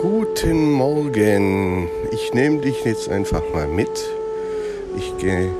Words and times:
Guten 0.00 0.72
Morgen. 0.72 1.90
Ich 2.10 2.32
nehme 2.32 2.62
dich 2.62 2.86
jetzt 2.86 3.10
einfach 3.10 3.42
mal 3.52 3.68
mit. 3.68 3.90
Ich 4.96 5.14
gehe 5.18 5.50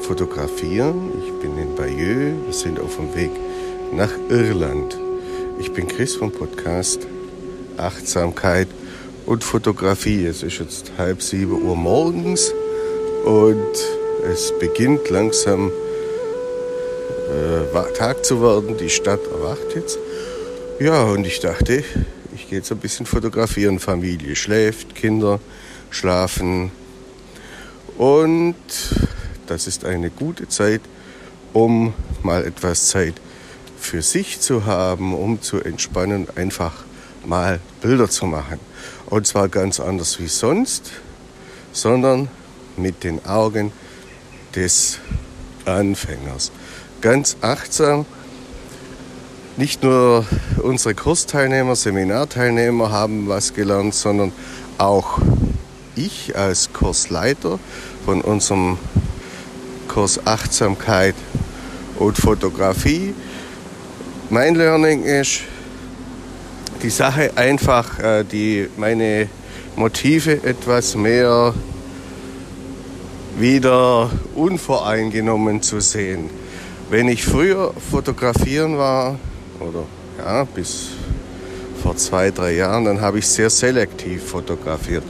fotografieren. 0.00 1.12
Ich 1.22 1.30
bin 1.42 1.58
in 1.58 1.74
Bayeux. 1.74 2.32
Wir 2.46 2.52
sind 2.54 2.80
auf 2.80 2.96
dem 2.96 3.14
Weg 3.14 3.30
nach 3.92 4.10
Irland. 4.30 4.98
Ich 5.58 5.74
bin 5.74 5.86
Chris 5.86 6.16
vom 6.16 6.32
Podcast 6.32 7.06
Achtsamkeit 7.76 8.68
und 9.26 9.44
Fotografie. 9.44 10.24
Es 10.24 10.42
ist 10.42 10.60
jetzt 10.60 10.92
halb 10.96 11.20
sieben 11.20 11.62
Uhr 11.62 11.76
morgens 11.76 12.54
und 13.26 13.74
es 14.32 14.50
beginnt 14.58 15.10
langsam 15.10 15.70
äh, 17.28 17.92
Tag 17.98 18.24
zu 18.24 18.40
werden. 18.40 18.78
Die 18.78 18.88
Stadt 18.88 19.20
erwacht 19.30 19.74
jetzt. 19.74 19.98
Ja, 20.78 21.02
und 21.04 21.26
ich 21.26 21.40
dachte, 21.40 21.84
ich 22.34 22.48
gehe 22.48 22.58
jetzt 22.58 22.70
ein 22.70 22.78
bisschen 22.78 23.06
fotografieren. 23.06 23.78
Familie 23.78 24.36
schläft, 24.36 24.94
Kinder 24.94 25.40
schlafen. 25.90 26.70
Und 27.98 28.54
das 29.46 29.66
ist 29.66 29.84
eine 29.84 30.10
gute 30.10 30.48
Zeit, 30.48 30.80
um 31.52 31.92
mal 32.22 32.44
etwas 32.44 32.88
Zeit 32.88 33.14
für 33.78 34.02
sich 34.02 34.40
zu 34.40 34.66
haben, 34.66 35.14
um 35.14 35.42
zu 35.42 35.60
entspannen, 35.60 36.28
einfach 36.36 36.84
mal 37.24 37.60
Bilder 37.80 38.08
zu 38.08 38.26
machen. 38.26 38.60
Und 39.06 39.26
zwar 39.26 39.48
ganz 39.48 39.80
anders 39.80 40.20
wie 40.20 40.28
sonst, 40.28 40.92
sondern 41.72 42.28
mit 42.76 43.04
den 43.04 43.24
Augen 43.26 43.72
des 44.54 44.98
Anfängers. 45.64 46.52
Ganz 47.00 47.36
achtsam 47.40 48.06
nicht 49.60 49.82
nur 49.82 50.24
unsere 50.62 50.94
Kursteilnehmer, 50.94 51.76
Seminarteilnehmer 51.76 52.90
haben 52.92 53.28
was 53.28 53.52
gelernt, 53.52 53.94
sondern 53.94 54.32
auch 54.78 55.18
ich 55.94 56.34
als 56.34 56.72
Kursleiter 56.72 57.58
von 58.06 58.22
unserem 58.22 58.78
Kurs 59.86 60.26
Achtsamkeit 60.26 61.14
und 61.98 62.16
Fotografie. 62.16 63.14
Mein 64.30 64.54
Learning 64.54 65.02
ist, 65.02 65.40
die 66.82 66.88
Sache 66.88 67.32
einfach, 67.36 67.98
äh, 67.98 68.24
die 68.24 68.66
meine 68.78 69.28
Motive 69.76 70.42
etwas 70.42 70.96
mehr 70.96 71.52
wieder 73.38 74.10
unvoreingenommen 74.34 75.60
zu 75.60 75.80
sehen. 75.80 76.30
Wenn 76.88 77.08
ich 77.08 77.26
früher 77.26 77.74
fotografieren 77.90 78.78
war, 78.78 79.18
oder 79.60 79.84
ja, 80.18 80.44
bis 80.44 80.90
vor 81.82 81.96
zwei, 81.96 82.30
drei 82.30 82.54
Jahren, 82.54 82.84
dann 82.84 83.00
habe 83.00 83.18
ich 83.18 83.26
sehr 83.26 83.50
selektiv 83.50 84.24
fotografiert. 84.24 85.04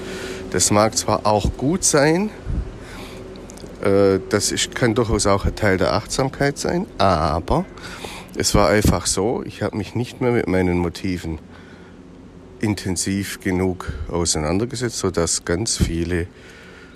Das 0.51 0.71
mag 0.71 0.97
zwar 0.97 1.27
auch 1.27 1.57
gut 1.57 1.85
sein, 1.85 2.31
äh, 3.83 4.21
das 4.29 4.53
kann 4.75 4.95
durchaus 4.95 5.27
auch 5.27 5.45
ein 5.45 5.57
Teil 5.57 5.77
der 5.79 5.95
Achtsamkeit 5.95 6.59
sein, 6.59 6.87
aber 6.99 7.65
es 8.37 8.55
war 8.55 8.69
einfach 8.69 9.07
so, 9.07 9.43
ich 9.45 9.63
habe 9.63 9.77
mich 9.77 9.95
nicht 9.95 10.21
mehr 10.21 10.33
mit 10.33 10.47
meinen 10.47 10.79
Motiven 10.79 11.39
intensiv 12.61 13.41
genug 13.41 13.93
auseinandergesetzt, 14.09 14.99
sodass 14.99 15.45
ganz 15.45 15.77
viele 15.77 16.27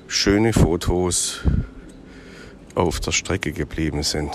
schöne 0.06 0.52
Fotos 0.52 1.40
auf 2.74 3.00
der 3.00 3.12
Strecke 3.12 3.52
geblieben 3.52 4.02
sind. 4.02 4.30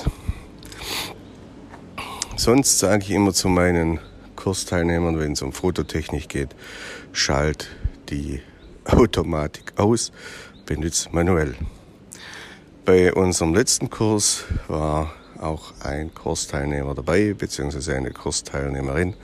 Sonst 2.39 2.79
sage 2.79 3.03
ich 3.03 3.11
immer 3.11 3.33
zu 3.33 3.49
meinen 3.49 3.99
Kursteilnehmern, 4.37 5.19
wenn 5.19 5.33
es 5.33 5.41
um 5.41 5.51
Fototechnik 5.51 6.29
geht, 6.29 6.55
schalt 7.11 7.67
die 8.07 8.39
Automatik 8.85 9.73
aus, 9.75 10.13
benutzt 10.65 11.11
manuell. 11.11 11.53
Bei 12.85 13.13
unserem 13.13 13.53
letzten 13.53 13.89
Kurs 13.89 14.45
war 14.69 15.13
auch 15.37 15.73
ein 15.81 16.13
Kursteilnehmer 16.13 16.95
dabei, 16.95 17.33
beziehungsweise 17.33 17.93
eine 17.93 18.11
Kursteilnehmerin. 18.11 19.15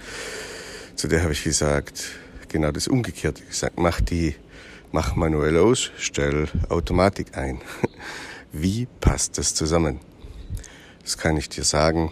Zu 0.98 1.08
der 1.08 1.24
habe 1.24 1.32
ich 1.32 1.46
gesagt, 1.46 2.04
genau 2.50 2.72
das 2.72 2.90
Umgekehrte 2.90 3.46
gesagt, 3.46 3.80
mach 3.80 4.02
die, 4.02 4.36
mach 4.92 5.16
manuell 5.16 5.58
aus, 5.58 5.90
stell 5.98 6.50
Automatik 6.68 7.38
ein. 7.38 7.62
Wie 8.52 8.90
passt 9.00 9.38
das 9.38 9.56
zusammen? 9.56 10.02
Das 11.02 11.18
kann 11.18 11.38
ich 11.38 11.48
dir 11.48 11.64
sagen 11.64 12.12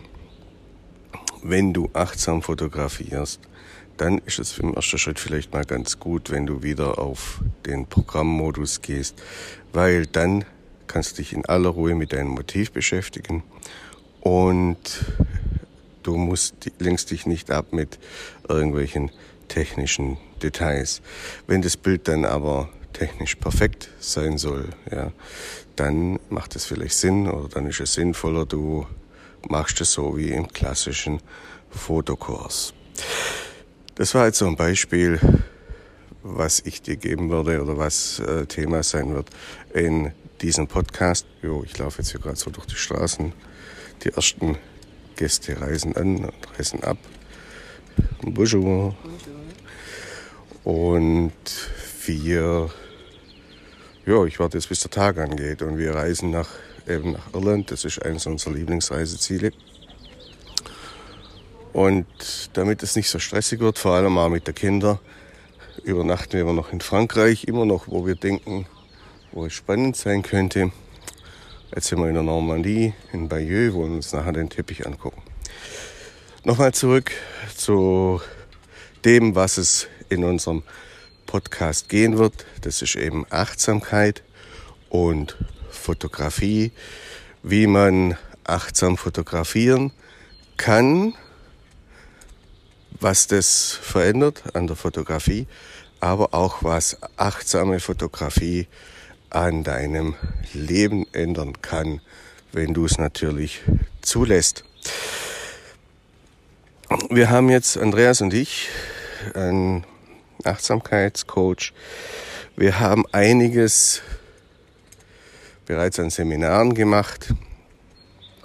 wenn 1.43 1.73
du 1.73 1.89
achtsam 1.93 2.41
fotografierst, 2.41 3.39
dann 3.97 4.19
ist 4.19 4.39
es 4.39 4.57
im 4.57 4.73
ersten 4.73 4.97
Schritt 4.97 5.19
vielleicht 5.19 5.53
mal 5.53 5.65
ganz 5.65 5.99
gut, 5.99 6.31
wenn 6.31 6.45
du 6.45 6.63
wieder 6.63 6.99
auf 6.99 7.41
den 7.65 7.85
Programmmodus 7.85 8.81
gehst, 8.81 9.21
weil 9.71 10.05
dann 10.07 10.45
kannst 10.87 11.13
du 11.13 11.21
dich 11.21 11.33
in 11.33 11.45
aller 11.45 11.69
Ruhe 11.69 11.95
mit 11.95 12.13
deinem 12.13 12.29
Motiv 12.29 12.71
beschäftigen 12.71 13.43
und 14.21 15.05
du 16.01 16.17
musst, 16.17 16.71
lenkst 16.79 17.11
dich 17.11 17.25
nicht 17.25 17.51
ab 17.51 17.67
mit 17.71 17.99
irgendwelchen 18.47 19.11
technischen 19.47 20.17
Details. 20.41 21.01
Wenn 21.47 21.61
das 21.61 21.77
Bild 21.77 22.07
dann 22.07 22.25
aber 22.25 22.69
technisch 22.93 23.35
perfekt 23.35 23.89
sein 23.99 24.37
soll, 24.37 24.69
ja, 24.91 25.11
dann 25.75 26.19
macht 26.29 26.55
es 26.55 26.65
vielleicht 26.65 26.95
Sinn 26.95 27.27
oder 27.27 27.49
dann 27.49 27.67
ist 27.67 27.79
es 27.79 27.93
sinnvoller, 27.93 28.45
du 28.45 28.85
machst 29.49 29.79
du 29.79 29.85
so 29.85 30.17
wie 30.17 30.31
im 30.31 30.47
klassischen 30.47 31.21
Fotokurs. 31.69 32.73
Das 33.95 34.15
war 34.15 34.25
jetzt 34.25 34.39
so 34.39 34.47
ein 34.47 34.55
Beispiel, 34.55 35.19
was 36.23 36.61
ich 36.61 36.81
dir 36.81 36.95
geben 36.95 37.29
würde 37.29 37.61
oder 37.61 37.77
was 37.77 38.19
äh, 38.19 38.45
Thema 38.45 38.81
sein 38.83 39.13
wird 39.13 39.29
in 39.73 40.11
diesem 40.41 40.67
Podcast. 40.67 41.25
Jo, 41.41 41.63
ich 41.63 41.77
laufe 41.77 42.01
jetzt 42.01 42.11
hier 42.11 42.19
gerade 42.19 42.37
so 42.37 42.49
durch 42.49 42.65
die 42.65 42.75
Straßen. 42.75 43.33
Die 44.03 44.09
ersten 44.09 44.57
Gäste 45.15 45.59
reisen 45.59 45.95
an 45.95 46.25
und 46.25 46.57
reisen 46.57 46.83
ab. 46.83 46.97
Bonjour. 48.21 48.95
Und 50.63 51.33
wir, 52.05 52.69
ja, 54.05 54.25
ich 54.25 54.39
warte 54.39 54.57
jetzt, 54.57 54.69
bis 54.69 54.79
der 54.79 54.91
Tag 54.91 55.17
angeht 55.17 55.61
und 55.61 55.77
wir 55.77 55.93
reisen 55.93 56.31
nach 56.31 56.49
eben 56.87 57.13
nach 57.13 57.33
Irland. 57.33 57.71
Das 57.71 57.85
ist 57.85 58.01
eines 58.01 58.25
unserer 58.25 58.53
Lieblingsreiseziele. 58.53 59.51
Und 61.73 62.05
damit 62.53 62.83
es 62.83 62.95
nicht 62.95 63.09
so 63.09 63.19
stressig 63.19 63.59
wird, 63.59 63.79
vor 63.79 63.93
allem 63.93 64.17
auch 64.17 64.29
mit 64.29 64.47
den 64.47 64.55
Kindern, 64.55 64.99
übernachten 65.83 66.33
wir 66.33 66.53
noch 66.53 66.71
in 66.71 66.81
Frankreich, 66.81 67.45
immer 67.45 67.65
noch, 67.65 67.87
wo 67.87 68.05
wir 68.05 68.15
denken, 68.15 68.67
wo 69.31 69.45
es 69.45 69.53
spannend 69.53 69.95
sein 69.97 70.21
könnte. 70.21 70.71
Jetzt 71.73 71.87
sind 71.87 71.99
wir 71.99 72.07
in 72.07 72.13
der 72.13 72.23
Normandie, 72.23 72.93
in 73.11 73.27
Bayeux, 73.27 73.73
wollen 73.73 73.95
uns 73.95 74.13
nachher 74.13 74.33
den 74.33 74.49
Teppich 74.49 74.85
angucken. 74.85 75.23
Nochmal 76.43 76.73
zurück 76.73 77.11
zu 77.55 78.21
dem, 79.03 79.33
was 79.33 79.57
es 79.57 79.87
in 80.09 80.23
unserem 80.23 80.61
Podcast 81.25 81.89
gehen 81.89 82.19
wird. 82.19 82.45
Das 82.61 82.83
ist 82.83 82.95
eben 82.95 83.25
Achtsamkeit 83.31 84.21
und 84.89 85.35
Fotografie, 85.83 86.71
wie 87.43 87.67
man 87.67 88.17
achtsam 88.45 88.95
fotografieren 88.97 89.91
kann, 90.55 91.13
was 93.01 93.27
das 93.27 93.77
verändert 93.81 94.43
an 94.55 94.67
der 94.67 94.77
Fotografie, 94.77 95.45
aber 95.99 96.33
auch 96.33 96.63
was 96.63 96.97
achtsame 97.17 97.81
Fotografie 97.81 98.67
an 99.29 99.65
deinem 99.65 100.15
Leben 100.53 101.05
ändern 101.11 101.61
kann, 101.61 101.99
wenn 102.53 102.73
du 102.73 102.85
es 102.85 102.97
natürlich 102.97 103.61
zulässt. 104.01 104.63
Wir 107.09 107.29
haben 107.29 107.49
jetzt 107.49 107.77
Andreas 107.77 108.21
und 108.21 108.33
ich, 108.33 108.69
einen 109.33 109.83
Achtsamkeitscoach. 110.45 111.73
Wir 112.55 112.79
haben 112.79 113.03
einiges 113.11 114.01
bereits 115.65 115.99
an 115.99 116.09
Seminaren 116.09 116.73
gemacht. 116.73 117.33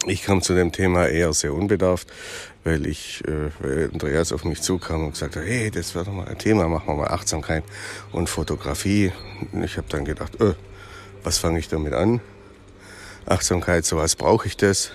Ich 0.07 0.23
kam 0.23 0.43
zu 0.43 0.55
dem 0.55 0.73
Thema 0.73 1.07
eher 1.07 1.33
sehr 1.33 1.53
unbedarft, 1.53 2.09
weil 2.65 2.87
ich, 2.87 3.23
äh, 3.27 3.51
weil 3.61 3.91
Andreas 3.93 4.33
auf 4.33 4.45
mich 4.45 4.63
zukam 4.63 5.05
und 5.07 5.13
gesagt 5.13 5.37
hat, 5.37 5.45
hey, 5.45 5.71
das 5.71 5.95
wäre 5.95 6.05
doch 6.05 6.13
mal 6.13 6.29
ein 6.29 6.39
Thema, 6.39 6.69
machen 6.69 6.87
wir 6.87 6.95
mal 6.95 7.09
Achtsamkeit 7.09 7.65
und 8.13 8.29
Fotografie. 8.29 9.13
Ich 9.65 9.77
habe 9.77 9.89
dann 9.89 10.05
gedacht, 10.05 10.41
äh, 10.41 10.55
was 11.25 11.39
fange 11.39 11.59
ich 11.59 11.69
damit 11.69 11.95
an? 11.95 12.21
Achtsamkeit, 13.27 13.85
sowas 13.85 14.17
brauche 14.17 14.47
ich 14.47 14.57
das. 14.57 14.91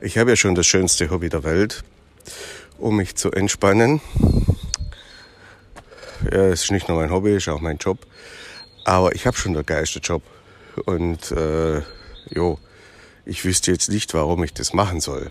Ich 0.00 0.18
habe 0.18 0.30
ja 0.30 0.36
schon 0.36 0.54
das 0.54 0.66
schönste 0.66 1.10
Hobby 1.10 1.30
der 1.30 1.42
Welt, 1.42 1.82
um 2.78 2.96
mich 2.96 3.16
zu 3.16 3.32
entspannen. 3.32 4.00
Ja, 6.30 6.46
es 6.46 6.64
ist 6.64 6.70
nicht 6.70 6.88
nur 6.88 6.98
mein 7.00 7.10
Hobby, 7.10 7.30
es 7.30 7.46
ist 7.46 7.48
auch 7.48 7.60
mein 7.60 7.78
Job. 7.78 7.98
Aber 8.84 9.14
ich 9.14 9.26
habe 9.26 9.36
schon 9.36 9.54
der 9.54 9.64
geilste 9.64 9.98
Job. 10.00 10.22
Und 10.84 11.32
äh, 11.32 11.82
jo, 12.30 12.58
ich 13.24 13.44
wüsste 13.44 13.72
jetzt 13.72 13.90
nicht, 13.90 14.14
warum 14.14 14.44
ich 14.44 14.52
das 14.52 14.72
machen 14.72 15.00
soll. 15.00 15.30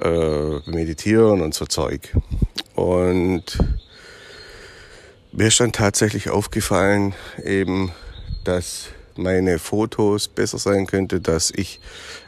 Äh, 0.00 0.70
meditieren 0.70 1.40
und 1.42 1.54
so 1.54 1.66
Zeug. 1.66 2.14
Und 2.74 3.58
Mir 5.34 5.46
ist 5.46 5.60
dann 5.60 5.72
tatsächlich 5.72 6.28
aufgefallen, 6.28 7.14
eben, 7.42 7.90
dass 8.44 8.88
meine 9.16 9.58
Fotos 9.58 10.28
besser 10.28 10.58
sein 10.58 10.86
könnte, 10.86 11.22
dass 11.22 11.50
ich 11.50 11.80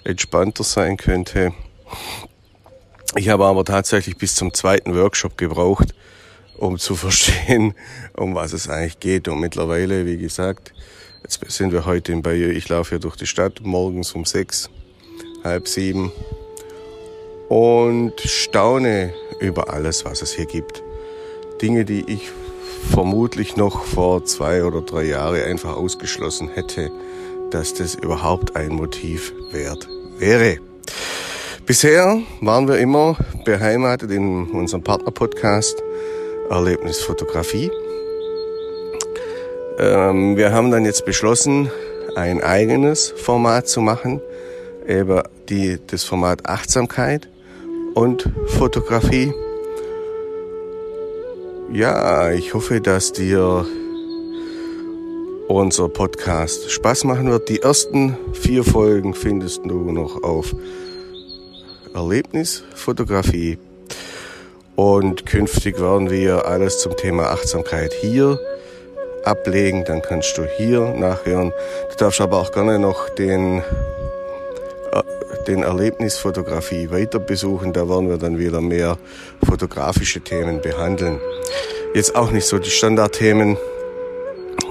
entspannter 0.04 0.64
sein 0.64 0.96
könnte. 0.96 1.52
Ich 3.14 3.28
habe 3.28 3.44
aber 3.44 3.62
tatsächlich 3.66 4.16
bis 4.16 4.34
zum 4.36 4.54
zweiten 4.54 4.94
Workshop 4.94 5.36
gebraucht, 5.36 5.94
um 6.56 6.78
zu 6.78 6.96
verstehen, 6.96 7.74
um 8.16 8.34
was 8.34 8.54
es 8.54 8.70
eigentlich 8.70 9.00
geht. 9.00 9.28
Und 9.28 9.38
mittlerweile, 9.38 10.06
wie 10.06 10.16
gesagt, 10.16 10.72
jetzt 11.24 11.40
sind 11.52 11.72
wir 11.72 11.86
heute 11.86 12.12
in 12.12 12.22
Bayeux. 12.22 12.54
Ich 12.54 12.68
laufe 12.68 12.90
hier 12.90 12.98
durch 12.98 13.16
die 13.16 13.26
Stadt 13.26 13.60
morgens 13.62 14.12
um 14.12 14.24
sechs, 14.24 14.68
halb 15.42 15.68
sieben 15.68 16.12
und 17.48 18.12
staune 18.20 19.12
über 19.40 19.72
alles, 19.72 20.04
was 20.04 20.22
es 20.22 20.32
hier 20.32 20.46
gibt. 20.46 20.82
Dinge, 21.62 21.84
die 21.84 22.04
ich 22.06 22.30
vermutlich 22.90 23.56
noch 23.56 23.84
vor 23.84 24.24
zwei 24.26 24.64
oder 24.64 24.82
drei 24.82 25.04
Jahren 25.04 25.42
einfach 25.42 25.76
ausgeschlossen 25.76 26.50
hätte, 26.50 26.90
dass 27.50 27.72
das 27.72 27.94
überhaupt 27.94 28.56
ein 28.56 28.74
Motiv 28.74 29.32
wert 29.50 29.88
wäre. 30.18 30.58
Bisher 31.64 32.20
waren 32.42 32.68
wir 32.68 32.78
immer 32.78 33.16
beheimatet 33.46 34.10
in 34.10 34.50
unserem 34.50 34.82
Partnerpodcast 34.82 35.82
Erlebnisfotografie. 36.50 37.70
Ähm, 39.78 40.36
wir 40.36 40.52
haben 40.52 40.70
dann 40.70 40.84
jetzt 40.84 41.04
beschlossen, 41.04 41.70
ein 42.14 42.40
eigenes 42.40 43.10
Format 43.10 43.66
zu 43.66 43.80
machen, 43.80 44.20
eben 44.86 45.22
die, 45.48 45.78
das 45.88 46.04
Format 46.04 46.46
Achtsamkeit 46.46 47.28
und 47.94 48.30
Fotografie. 48.46 49.32
Ja, 51.72 52.30
ich 52.30 52.54
hoffe, 52.54 52.80
dass 52.80 53.12
dir 53.12 53.66
unser 55.48 55.88
Podcast 55.88 56.70
Spaß 56.70 57.04
machen 57.04 57.28
wird. 57.30 57.48
Die 57.48 57.62
ersten 57.62 58.16
vier 58.32 58.62
Folgen 58.62 59.12
findest 59.12 59.64
du 59.64 59.90
noch 59.90 60.22
auf 60.22 60.54
Erlebnisfotografie. 61.94 63.58
Und 64.76 65.26
künftig 65.26 65.80
werden 65.80 66.10
wir 66.10 66.46
alles 66.46 66.78
zum 66.78 66.96
Thema 66.96 67.30
Achtsamkeit 67.30 67.92
hier 67.92 68.38
ablegen. 69.24 69.84
Dann 69.84 70.02
kannst 70.02 70.36
du 70.38 70.44
hier 70.44 70.94
nachhören. 70.94 71.52
Du 71.90 71.96
darfst 71.96 72.20
aber 72.20 72.38
auch 72.38 72.52
gerne 72.52 72.78
noch 72.78 73.08
den, 73.10 73.58
äh, 73.58 75.02
den 75.46 75.62
Erlebnisfotografie 75.62 76.90
weiter 76.90 77.18
besuchen. 77.18 77.72
Da 77.72 77.88
werden 77.88 78.08
wir 78.08 78.18
dann 78.18 78.38
wieder 78.38 78.60
mehr 78.60 78.98
fotografische 79.46 80.20
Themen 80.20 80.60
behandeln. 80.60 81.20
Jetzt 81.94 82.16
auch 82.16 82.30
nicht 82.30 82.46
so 82.46 82.58
die 82.58 82.70
Standardthemen, 82.70 83.56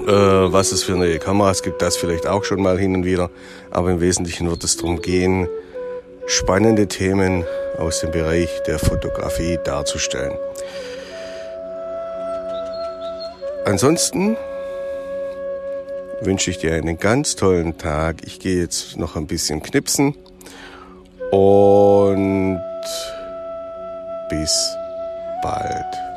äh, 0.08 0.12
was 0.12 0.72
es 0.72 0.84
für 0.84 0.94
neue 0.94 1.20
Kameras 1.20 1.64
gibt, 1.64 1.82
das 1.82 1.96
vielleicht 1.96 2.28
auch 2.28 2.44
schon 2.44 2.62
mal 2.62 2.78
hin 2.78 2.96
und 2.96 3.06
wieder. 3.06 3.30
Aber 3.72 3.92
im 3.92 4.02
Wesentlichen 4.02 4.50
wird 4.50 4.64
es 4.64 4.78
darum 4.78 5.02
gehen, 5.02 5.48
spannende 6.26 6.88
Themen 6.88 7.46
aus 7.78 8.02
dem 8.02 8.12
Bereich 8.12 8.50
der 8.68 8.80
Fotografie 8.80 9.60
darzustellen. 9.64 10.34
Ansonsten 13.66 14.36
wünsche 16.22 16.52
ich 16.52 16.58
dir 16.58 16.74
einen 16.74 16.98
ganz 16.98 17.36
tollen 17.38 17.78
Tag. 17.78 18.18
Ich 18.26 18.40
gehe 18.40 18.60
jetzt 18.60 18.98
noch 18.98 19.16
ein 19.16 19.26
bisschen 19.26 19.64
knipsen 19.64 20.16
und 21.32 22.62
bis 24.30 24.76
bald. 25.42 26.13